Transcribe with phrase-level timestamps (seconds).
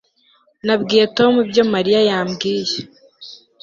[0.65, 2.77] Nabwiye Tom ibyo Mariya yambwiye